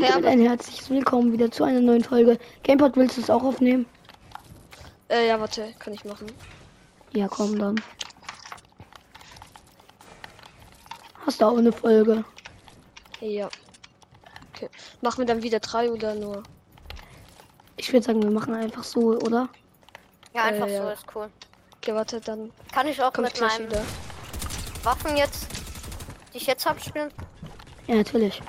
und 0.00 0.08
damit 0.08 0.24
ein 0.26 0.40
herzliches 0.40 0.88
Willkommen 0.88 1.32
wieder 1.32 1.50
zu 1.50 1.64
einer 1.64 1.80
neuen 1.80 2.02
Folge. 2.02 2.38
Gamepod, 2.62 2.96
willst 2.96 3.16
du 3.18 3.20
es 3.20 3.28
auch 3.30 3.42
aufnehmen? 3.42 3.84
Äh, 5.08 5.28
ja, 5.28 5.38
warte, 5.38 5.74
kann 5.78 5.92
ich 5.92 6.04
machen. 6.04 6.26
Ja, 7.12 7.28
komm 7.28 7.58
dann. 7.58 7.76
Hast 11.26 11.40
du 11.40 11.44
auch 11.44 11.58
eine 11.58 11.72
Folge? 11.72 12.24
Ja. 13.20 13.48
Okay. 14.54 14.70
Machen 15.02 15.18
wir 15.18 15.26
dann 15.26 15.42
wieder 15.42 15.60
drei 15.60 15.90
oder 15.90 16.14
nur? 16.14 16.42
Ich 17.76 17.92
würde 17.92 18.06
sagen, 18.06 18.22
wir 18.22 18.30
machen 18.30 18.54
einfach 18.54 18.84
so, 18.84 19.00
oder? 19.18 19.48
Ja, 20.34 20.44
einfach 20.44 20.66
Äh, 20.66 20.76
so 20.78 20.82
ja. 20.84 20.92
ist 20.92 21.04
cool. 21.14 21.28
Okay, 21.76 21.94
warte, 21.94 22.20
dann 22.20 22.50
Kann 22.72 22.86
ich 22.86 23.02
auch 23.02 23.12
komm 23.12 23.24
ich 23.26 23.32
mit 23.32 23.38
gleich 23.38 23.58
meinen 23.58 23.70
wieder. 23.70 23.82
Waffen 24.82 25.16
jetzt, 25.16 25.46
die 26.32 26.38
ich 26.38 26.46
jetzt 26.46 26.64
hab, 26.64 26.80
spielen? 26.82 27.12
Ja, 27.86 27.96
natürlich. 27.96 28.40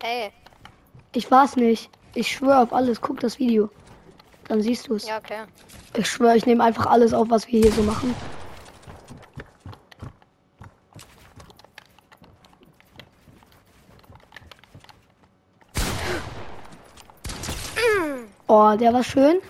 Ey, 0.00 0.30
Ich 1.18 1.32
war's 1.32 1.56
nicht. 1.56 1.90
Ich 2.14 2.30
schwöre 2.30 2.60
auf 2.60 2.72
alles. 2.72 3.00
Guck 3.00 3.18
das 3.18 3.40
Video. 3.40 3.70
Dann 4.46 4.62
siehst 4.62 4.86
du 4.86 4.94
es. 4.94 5.08
ja, 5.08 5.18
okay. 5.18 5.46
Ich 5.96 6.08
schwöre, 6.08 6.36
ich 6.36 6.46
nehme 6.46 6.62
einfach 6.62 6.86
alles 6.86 7.12
auf, 7.12 7.28
was 7.28 7.48
wir 7.48 7.58
hier 7.60 7.72
so 7.72 7.82
machen. 7.82 8.14
Oh, 18.46 18.76
der 18.76 18.94
war 18.94 19.02
schön. 19.02 19.40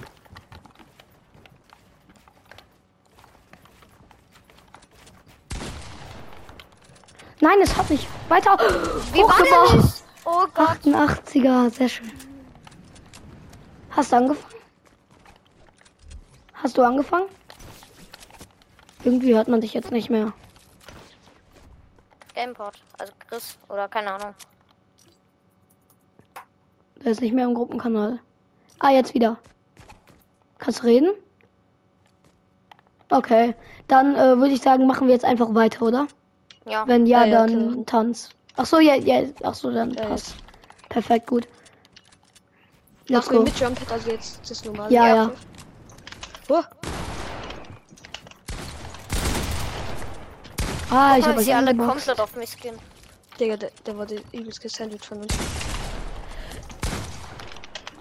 Nein, 7.41 7.59
es 7.63 7.77
hat 7.77 7.91
nicht 7.91 8.09
weiter 8.31 8.57
Wie 9.13 9.21
war 9.21 9.43
der 9.43 9.77
nicht? 9.77 9.98
Oh 10.59 10.65
Gott. 10.83 10.95
88er, 10.95 11.71
sehr 11.71 11.89
schön. 11.89 12.11
Hast 13.91 14.13
du 14.13 14.17
angefangen? 14.17 14.55
Hast 16.55 16.77
du 16.77 16.83
angefangen? 16.83 17.29
Irgendwie 19.05 19.35
hört 19.35 19.47
man 19.49 19.61
dich 19.61 19.75
jetzt 19.75 19.93
nicht 19.93 20.11
mehr. 20.11 20.33
Gameport. 22.35 22.83
Also 22.99 23.13
Chris 23.29 23.57
oder 23.69 23.89
keine 23.89 24.13
Ahnung. 24.13 24.35
Der 27.05 27.13
ist 27.13 27.21
nicht 27.21 27.33
mehr 27.33 27.45
im 27.45 27.55
Gruppenkanal. 27.55 28.19
Ah, 28.81 28.91
jetzt 28.91 29.15
wieder. 29.15 29.39
Kannst 30.59 30.83
du 30.83 30.87
reden? 30.87 31.11
Okay. 33.11 33.55
Dann 33.87 34.17
äh, 34.17 34.37
würde 34.37 34.51
ich 34.51 34.61
sagen, 34.61 34.87
machen 34.87 35.07
wir 35.07 35.15
jetzt 35.15 35.25
einfach 35.25 35.55
weiter, 35.55 35.83
oder? 35.83 36.09
Ja. 36.67 36.87
Wenn 36.87 37.07
ja, 37.07 37.21
Ja, 37.21 37.27
ja, 37.27 37.39
dann 37.47 37.73
klar. 37.73 37.87
Tanz. 37.87 38.31
Ach 38.57 38.67
so, 38.67 38.81
ja, 38.81 38.95
ja. 38.97 39.23
Ach 39.45 39.55
so, 39.55 39.71
dann 39.71 39.93
Ja, 39.95 40.07
passt. 40.07 40.35
Perfekt, 40.99 41.29
gut. 41.29 41.47
Let's 43.07 43.29
go. 43.29 43.41
mit 43.41 43.57
Jump 43.57 43.79
also 43.89 44.11
jetzt 44.11 44.41
das 44.51 44.65
normale. 44.65 44.93
Ja, 44.93 45.07
Ja. 45.07 45.15
ja. 45.15 45.33
Oh, 46.49 46.63
Ah, 50.91 51.17
ich 51.17 51.25
habe 51.25 51.41
sie 51.41 51.55
alle 51.55 51.77
komplett 51.77 52.19
auf 52.19 52.35
mich 52.35 52.57
gehen. 52.57 52.77
Digga, 53.39 53.57
der, 53.57 53.71
der 53.87 53.97
wurde 53.97 54.25
übelst 54.33 54.61
gesandwiched 54.61 55.05
von 55.05 55.19
uns. 55.19 55.33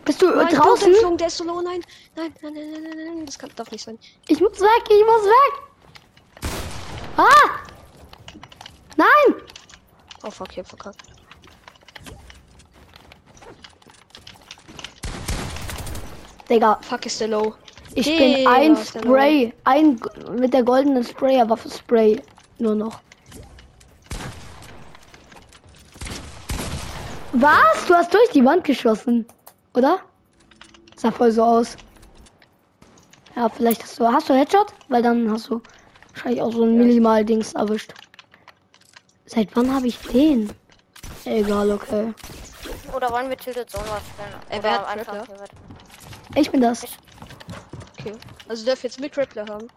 Bist 0.04 0.20
du 0.20 0.32
äh, 0.32 0.36
Nein, 0.38 0.56
draußen? 0.56 0.92
Geflogen, 0.92 1.18
der 1.20 1.28
ist 1.28 1.38
so 1.38 1.44
low. 1.44 1.62
Nein, 1.62 1.84
nein, 2.16 2.34
nein, 2.42 2.54
nein, 2.56 2.72
nein, 2.72 2.82
nein, 2.82 3.16
nein, 3.18 3.26
das 3.28 3.38
kann, 3.38 3.52
darf 3.56 3.70
nicht 3.70 3.84
sein. 3.84 4.00
Ich 4.28 4.40
muss 4.42 4.60
weg, 4.60 4.84
ich 4.90 5.06
muss 5.06 5.24
weg. 5.24 6.52
Ah! 7.18 7.60
Nein! 8.96 9.36
Oh 10.24 10.32
fuck, 10.32 10.50
ich 10.54 10.58
hab 10.58 10.68
verkackt. 10.68 11.17
Digga, 16.50 16.80
Fuck, 16.82 17.06
ist 17.06 17.20
der 17.20 17.28
low. 17.30 17.54
ich 17.94 18.06
bin 18.18 18.48
ein 18.48 18.78
Spray. 18.78 19.54
Ein 19.66 20.00
mit 20.32 20.54
der 20.54 20.64
goldenen 20.64 21.04
Sprayerwaffe 21.04 21.70
Spray. 21.70 22.22
Nur 22.60 22.76
noch. 22.76 23.00
Was? 27.34 27.86
Du 27.88 27.94
hast 27.94 28.14
durch 28.14 28.30
die 28.34 28.44
Wand 28.44 28.64
geschossen. 28.64 29.26
Oder? 29.76 30.00
Sah 30.96 31.12
voll 31.12 31.32
so 31.32 31.44
aus. 31.44 31.76
Ja, 33.36 33.50
vielleicht 33.50 33.84
hast 33.84 34.00
du. 34.00 34.08
Hast 34.08 34.30
du 34.30 34.34
Headshot? 34.34 34.74
Weil 34.88 35.04
dann 35.04 35.30
hast 35.32 35.50
du 35.50 35.62
wahrscheinlich 36.14 36.42
auch 36.42 36.52
so 36.52 36.64
ein. 36.64 36.78
Minimal-Dings 36.78 37.54
erwischt. 37.54 37.94
Seit 39.26 39.56
wann 39.56 39.72
habe 39.74 39.88
ich 39.88 40.00
den? 40.00 40.52
Egal, 41.26 41.70
okay. 41.72 42.14
Oder 42.96 43.12
wollen 43.12 43.30
wir 43.30 43.38
Tilted 43.38 43.70
Zone 43.70 43.84
was 43.90 44.02
spielen? 44.08 44.42
Ey, 44.50 44.60
Oder 44.60 44.64
wer 44.64 44.80
hat 44.80 44.88
einfach. 44.88 45.28
Ich 46.38 46.52
bin 46.52 46.62
das. 46.62 46.86
Okay. 48.00 48.14
Also 48.48 48.66
darf 48.66 48.84
jetzt 48.84 49.00
mit 49.00 49.12
Grappler 49.14 49.46
haben. 49.48 49.68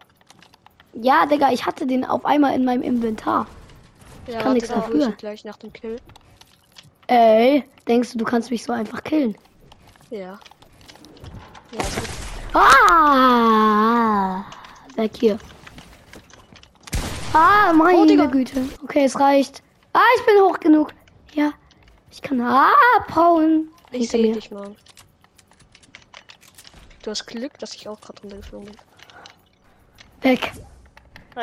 Ja, 0.92 1.24
Digga, 1.24 1.50
ich 1.52 1.64
hatte 1.64 1.86
den 1.86 2.04
auf 2.04 2.24
einmal 2.26 2.54
in 2.54 2.64
meinem 2.64 2.82
Inventar. 2.82 3.46
Ja, 4.26 4.42
kann 4.42 4.52
nichts 4.52 4.68
dafür. 4.68 5.08
ich 5.08 5.16
gleich 5.16 5.44
nach 5.44 5.56
dem 5.56 5.72
Kill. 5.72 5.96
Ey, 7.06 7.64
denkst 7.88 8.12
du, 8.12 8.18
du 8.18 8.24
kannst 8.24 8.50
mich 8.50 8.62
so 8.62 8.72
einfach 8.72 9.02
killen? 9.02 9.36
Ja. 10.10 10.38
Ja. 11.72 11.80
Ah! 12.52 14.44
Weg 14.96 15.16
hier. 15.16 15.38
Ah, 17.32 17.72
meine 17.72 17.98
Oh, 17.98 18.04
Digga. 18.04 18.26
Güte. 18.26 18.68
Okay, 18.82 19.04
es 19.04 19.18
reicht. 19.18 19.62
Ah, 19.92 20.00
ich 20.18 20.26
bin 20.26 20.34
hoch 20.42 20.60
genug. 20.60 20.92
Ja, 21.32 21.52
ich 22.10 22.20
kann 22.20 22.40
abhauen. 22.40 23.70
Ich 23.92 24.08
sehe 24.10 24.32
dich, 24.32 24.50
Mann. 24.50 24.76
Du 27.02 27.10
hast 27.10 27.26
Glück, 27.26 27.58
dass 27.58 27.74
ich 27.74 27.88
auch 27.88 28.00
gerade 28.00 28.20
runtergeflogen 28.22 28.66
bin. 28.72 28.78
Weg. 30.22 30.52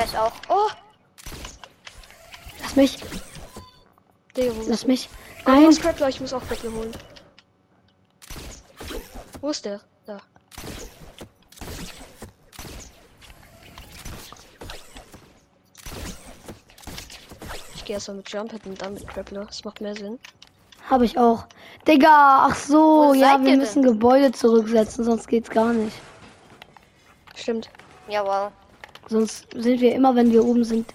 Ich 0.03 0.17
auch. 0.17 0.31
Oh! 0.49 0.69
Lass 2.61 2.75
mich. 2.75 2.97
Digga, 4.35 4.55
wo 4.55 4.61
Lass 4.69 4.85
mich. 4.85 5.07
du? 5.07 5.09
Oh, 5.47 5.49
Nein. 5.51 5.61
du 5.61 5.67
hast 5.67 5.81
Grappler, 5.81 6.09
ich 6.09 6.19
muss 6.21 6.33
auch 6.33 6.47
Grappler 6.47 6.71
holen. 6.71 6.91
Wo 9.41 9.49
ist 9.49 9.65
der? 9.65 9.81
Da. 10.05 10.21
Ich 17.75 17.85
gehe 17.85 17.95
erstmal 17.95 18.17
mit 18.17 18.29
Jump 18.29 18.53
und 18.65 18.81
dann 18.81 18.93
mit 18.93 19.07
Grappler. 19.07 19.45
Das 19.45 19.63
macht 19.63 19.81
mehr 19.81 19.95
Sinn. 19.95 20.19
Habe 20.89 21.05
ich 21.05 21.17
auch. 21.17 21.45
Digga, 21.87 22.47
ach 22.49 22.55
so. 22.55 23.09
Wo 23.09 23.13
ja, 23.13 23.39
wir 23.43 23.57
müssen 23.57 23.83
Gebäude 23.83 24.31
zurücksetzen, 24.31 25.03
sonst 25.03 25.27
geht's 25.27 25.49
gar 25.49 25.73
nicht. 25.73 25.95
Stimmt. 27.35 27.69
Ja, 28.07 28.25
wow. 28.25 28.51
Sonst 29.09 29.47
sind 29.53 29.81
wir 29.81 29.93
immer, 29.93 30.15
wenn 30.15 30.31
wir 30.31 30.43
oben 30.43 30.63
sind, 30.63 30.93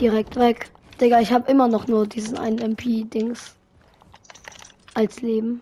direkt 0.00 0.36
weg. 0.36 0.70
Digga, 1.00 1.20
ich 1.20 1.32
habe 1.32 1.50
immer 1.50 1.68
noch 1.68 1.86
nur 1.86 2.06
diesen 2.06 2.38
einen 2.38 2.58
MP-Dings 2.58 3.54
als 4.94 5.20
Leben. 5.20 5.60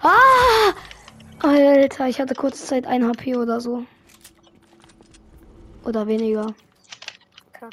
Ah! 0.00 0.72
Alter, 1.42 2.06
ich 2.06 2.20
hatte 2.20 2.34
kurze 2.34 2.64
Zeit 2.64 2.86
ein 2.86 3.06
HP 3.06 3.36
oder 3.36 3.60
so. 3.60 3.84
Oder 5.84 6.06
weniger. 6.06 6.54
Okay. 7.48 7.68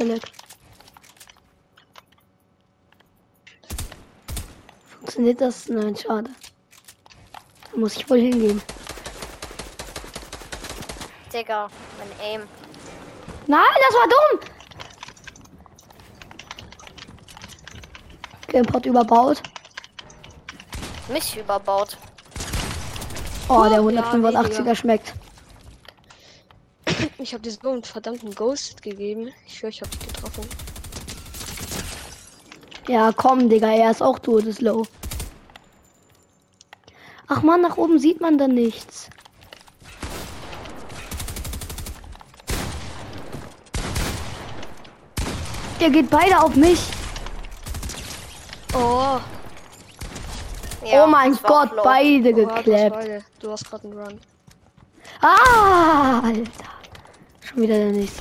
Chillig. 0.00 0.22
Funktioniert 4.88 5.42
das? 5.42 5.68
Nein, 5.68 5.94
schade. 5.94 6.30
Da 7.70 7.76
muss 7.78 7.96
ich 7.96 8.08
wohl 8.08 8.18
hingehen. 8.18 8.62
Digga, 11.30 11.68
mein 11.98 12.08
Aim. 12.26 12.48
Nein, 13.46 13.60
das 13.88 13.94
war 13.94 14.08
dumm! 14.08 14.50
Gamepod 18.46 18.86
überbaut. 18.86 19.42
Mich 21.12 21.36
überbaut. 21.36 21.98
Oh, 23.50 23.64
der 23.64 23.72
Ja, 23.72 23.78
185er 23.80 24.56
weniger. 24.56 24.74
schmeckt. 24.74 25.19
Ich 27.22 27.34
habe 27.34 27.42
diesen 27.42 27.60
so 27.62 27.70
einen 27.70 27.84
verdammten 27.84 28.34
Ghost 28.34 28.80
gegeben. 28.82 29.30
Ich 29.46 29.58
schwöre, 29.58 29.70
ich 29.70 29.82
habe 29.82 29.90
dich 29.90 30.06
getroffen. 30.06 30.48
Ja, 32.88 33.12
komm, 33.14 33.50
Digga, 33.50 33.70
er 33.70 33.90
ist 33.90 34.02
auch 34.02 34.18
todeslow. 34.18 34.86
Ach 37.28 37.42
man, 37.42 37.60
nach 37.60 37.76
oben 37.76 37.98
sieht 37.98 38.22
man 38.22 38.38
da 38.38 38.48
nichts. 38.48 39.10
Ihr 45.78 45.90
geht 45.90 46.08
beide 46.08 46.40
auf 46.40 46.56
mich. 46.56 46.80
Oh! 48.72 49.20
Ja, 50.84 51.04
oh 51.04 51.06
mein 51.06 51.36
Gott, 51.42 51.70
low. 51.76 51.82
beide 51.84 52.30
Oha, 52.30 52.34
du 52.34 52.46
hast 52.46 52.64
geklebt. 52.64 52.94
beide. 52.94 53.24
Du 53.40 53.50
hast 53.50 53.64
gerade 53.68 53.88
einen 53.88 53.98
Run. 53.98 54.20
Ah. 55.20 56.22
Schon 57.50 57.62
wieder 57.62 57.74
der 57.74 57.90
nächste. 57.90 58.20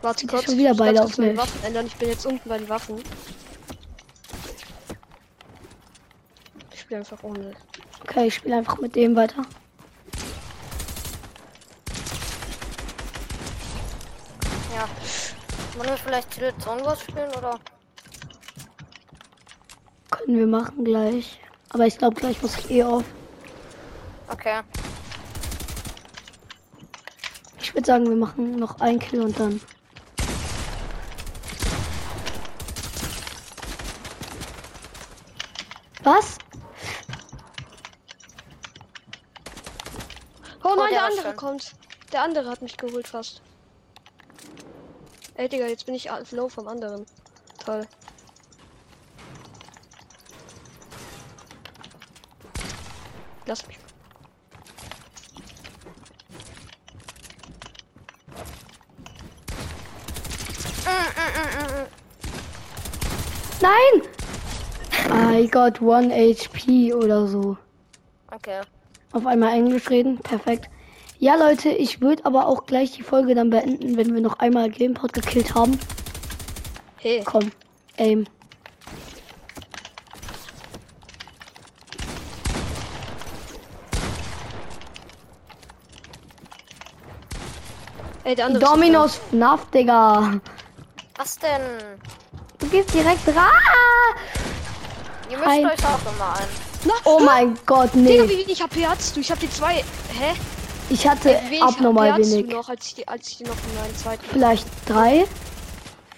Warte 0.00 0.26
kurz. 0.26 0.44
schon 0.44 0.56
wieder 0.56 0.74
beide 0.74 1.02
auf 1.02 1.18
mich. 1.18 1.36
Waffen 1.36 1.64
ändern. 1.64 1.86
Ich 1.86 1.96
bin 1.96 2.08
jetzt 2.08 2.24
unten 2.24 2.48
bei 2.48 2.56
den 2.56 2.68
Waffen. 2.70 3.02
Ich 6.72 6.80
spiele 6.80 7.00
einfach 7.00 7.22
ohne. 7.22 7.52
Okay, 8.02 8.28
ich 8.28 8.34
spiele 8.36 8.56
einfach 8.56 8.78
mit 8.80 8.96
dem 8.96 9.14
weiter. 9.14 9.44
Ja. 14.74 14.88
Wollen 15.76 15.90
wir 15.90 15.96
vielleicht 15.98 16.30
Till 16.30 16.54
Zongos 16.58 17.02
spielen 17.02 17.30
oder? 17.36 17.60
Können 20.10 20.38
wir 20.38 20.46
machen 20.46 20.84
gleich. 20.84 21.38
Aber 21.68 21.86
ich 21.86 21.98
glaube, 21.98 22.18
gleich 22.18 22.40
muss 22.40 22.56
ich 22.56 22.70
eh 22.70 22.84
auf. 22.84 23.04
Okay. 24.30 24.62
Ich 27.60 27.74
würde 27.74 27.86
sagen, 27.86 28.08
wir 28.08 28.16
machen 28.16 28.56
noch 28.56 28.80
ein 28.80 28.98
Kill 28.98 29.20
und 29.20 29.38
dann. 29.38 29.60
Was? 36.02 36.38
Oh 40.64 40.74
nein, 40.76 40.76
der 40.76 40.88
der 40.90 41.00
war 41.00 41.10
andere 41.10 41.34
kommt. 41.34 41.74
Der 42.12 42.22
andere 42.22 42.48
hat 42.48 42.62
mich 42.62 42.76
geholt 42.76 43.06
fast. 43.06 43.42
Ey, 45.34 45.48
Digga, 45.48 45.66
jetzt 45.66 45.86
bin 45.86 45.94
ich 45.94 46.10
alt 46.10 46.32
low 46.32 46.48
vom 46.48 46.66
anderen. 46.68 47.06
Toll. 47.64 47.86
Lass 53.46 53.66
mich. 53.66 53.78
Nein! 63.68 64.02
I 65.10 65.46
got 65.46 65.82
one 65.82 66.10
HP 66.10 66.94
oder 66.94 67.26
so. 67.26 67.58
Okay. 68.34 68.62
Auf 69.12 69.26
einmal 69.26 69.52
Englisch 69.52 69.90
reden. 69.90 70.18
Perfekt. 70.18 70.70
Ja, 71.18 71.34
Leute, 71.34 71.68
ich 71.68 72.00
würde 72.00 72.24
aber 72.24 72.46
auch 72.46 72.64
gleich 72.64 72.92
die 72.92 73.02
Folge 73.02 73.34
dann 73.34 73.50
beenden, 73.50 73.96
wenn 73.96 74.14
wir 74.14 74.22
noch 74.22 74.38
einmal 74.38 74.70
Gamepod 74.70 75.12
gekillt 75.12 75.54
haben. 75.54 75.78
Hey. 76.96 77.22
Komm, 77.24 77.50
aim. 77.98 78.26
Ey, 88.24 88.34
Dominos 88.34 89.16
FNAF, 89.16 89.70
Digga. 89.70 90.40
Was 91.16 91.38
denn? 91.38 91.60
Du 92.68 92.76
gehst 92.76 92.92
direkt 92.92 93.26
ran. 93.28 93.46
Ihr 95.30 95.38
mischt 95.38 95.48
Hi. 95.48 95.64
euch 95.64 95.84
auch 95.86 96.12
immer 96.12 96.34
ein. 96.38 96.46
Na, 96.84 96.92
Oh 97.04 97.18
mein 97.18 97.56
Gott, 97.64 97.94
Digga, 97.94 98.24
nee. 98.24 98.28
wie 98.28 98.38
wenig 98.44 98.62
HP 98.62 98.86
hast 98.86 99.16
du? 99.16 99.20
Ich 99.20 99.30
hab 99.30 99.40
die 99.40 99.48
zwei. 99.48 99.76
Hä? 99.76 100.34
Ich 100.90 101.08
hatte 101.08 101.30
wenig 101.48 101.62
abnormal 101.62 102.12
HP 102.12 102.20
wenig. 102.24 102.46
du 102.50 102.56
noch, 102.56 102.68
als 102.68 102.86
ich 102.88 102.94
die, 102.96 103.08
als 103.08 103.26
ich 103.28 103.38
die 103.38 103.44
noch 103.44 103.54
in 103.54 103.80
meinen 103.80 103.96
zweiten. 103.96 104.22
Vielleicht 104.30 104.66
drei, 104.86 105.24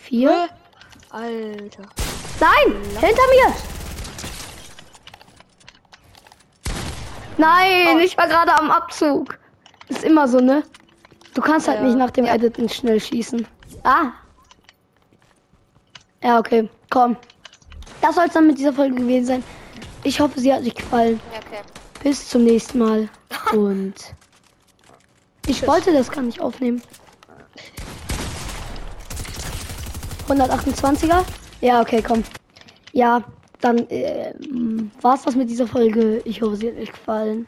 vier. 0.02 0.30
Hä? 0.30 0.48
Alter. 1.10 1.82
Nein, 2.40 2.74
hinter 2.94 3.22
mir. 3.30 3.54
Nein, 7.38 8.00
ich 8.00 8.18
war 8.18 8.26
gerade 8.26 8.58
am 8.58 8.72
Abzug. 8.72 9.38
Ist 9.88 10.02
immer 10.02 10.26
so, 10.26 10.40
ne? 10.40 10.64
Du 11.34 11.42
kannst 11.42 11.68
halt 11.68 11.78
Ja. 11.78 11.86
nicht 11.86 11.96
nach 11.96 12.10
dem 12.10 12.24
Ja. 12.26 12.34
Editen 12.34 12.68
schnell 12.68 12.98
schießen. 12.98 13.46
Ah. 13.84 14.06
Ja, 16.22 16.38
okay. 16.38 16.68
Komm. 16.90 17.16
Das 18.02 18.14
soll 18.14 18.26
es 18.26 18.34
dann 18.34 18.46
mit 18.46 18.58
dieser 18.58 18.72
Folge 18.72 18.94
gewesen 18.94 19.26
sein. 19.26 19.44
Ich 20.04 20.20
hoffe, 20.20 20.40
sie 20.40 20.52
hat 20.52 20.62
euch 20.62 20.74
gefallen. 20.74 21.20
Okay. 21.30 21.60
Bis 22.02 22.28
zum 22.28 22.44
nächsten 22.44 22.78
Mal. 22.78 23.08
Und 23.52 23.94
ich 25.46 25.66
wollte 25.66 25.92
das 25.92 26.10
gar 26.10 26.22
nicht 26.22 26.40
aufnehmen. 26.40 26.82
128er? 30.28 31.24
Ja, 31.60 31.80
okay, 31.80 32.02
komm. 32.02 32.22
Ja, 32.92 33.22
dann 33.60 33.78
äh, 33.88 34.32
war's 35.00 35.22
das 35.22 35.34
mit 35.34 35.50
dieser 35.50 35.66
Folge. 35.66 36.22
Ich 36.24 36.40
hoffe, 36.40 36.56
sie 36.56 36.68
hat 36.68 36.76
euch 36.76 36.92
gefallen. 36.92 37.46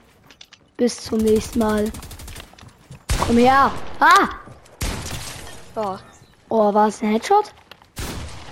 Bis 0.77 1.01
zum 1.01 1.19
nächsten 1.19 1.59
Mal. 1.59 1.91
Komm 3.27 3.37
her. 3.37 3.71
Ah! 4.01 4.29
Ja. 5.77 6.01
Oh, 6.49 6.75
war 6.75 6.89
es 6.89 7.03
ein 7.03 7.11
Headshot? 7.11 7.55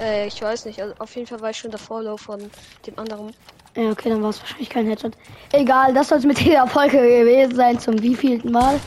Äh, 0.01 0.27
ich 0.27 0.41
weiß 0.41 0.65
nicht. 0.65 0.81
Also 0.81 0.95
auf 0.99 1.15
jeden 1.15 1.27
Fall 1.27 1.41
war 1.41 1.51
ich 1.51 1.59
schon 1.59 1.71
davor 1.71 2.03
low 2.03 2.17
von 2.17 2.51
dem 2.87 2.99
anderen. 2.99 3.35
Ja, 3.77 3.91
okay, 3.91 4.09
dann 4.09 4.23
war 4.23 4.31
es 4.31 4.41
wahrscheinlich 4.41 4.69
kein 4.69 4.87
Headshot. 4.87 5.13
Egal, 5.53 5.95
das 5.95 6.09
soll 6.09 6.19
es 6.19 6.25
mit 6.25 6.41
dieser 6.41 6.67
Folge 6.67 6.99
gewesen 6.99 7.55
sein. 7.55 7.79
Zum 7.79 8.01
wievielten 8.03 8.51
Mal? 8.51 8.81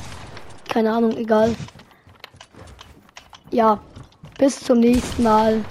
Keine 0.68 0.92
Ahnung, 0.92 1.15
egal. 1.15 1.56
Ja, 3.51 3.80
bis 4.38 4.60
zum 4.60 4.80
nächsten 4.80 5.24
Mal. 5.24 5.63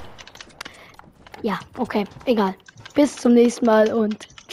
Ja, 1.43 1.59
okay, 1.77 2.05
egal. 2.25 2.55
Bis 2.94 3.17
zum 3.17 3.35
nächsten 3.35 3.67
Mal 3.67 3.93
und 3.93 4.29